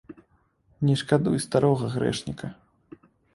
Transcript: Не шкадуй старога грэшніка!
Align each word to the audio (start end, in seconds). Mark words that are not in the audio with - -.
Не 0.87 0.95
шкадуй 1.01 1.37
старога 1.45 1.91
грэшніка! 1.97 2.47